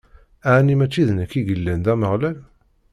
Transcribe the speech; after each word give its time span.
Eni 0.53 0.75
mačči 0.79 1.07
d 1.07 1.09
nekk 1.13 1.33
i 1.39 1.41
yellan 1.47 1.79
d 1.85 1.87
Ameɣlal? 1.93 2.37